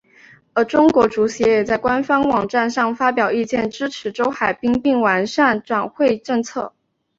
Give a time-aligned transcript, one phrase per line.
[0.53, 6.73] 而中国足协也在官方网站上发表意见支持周海滨并将完善转会政策。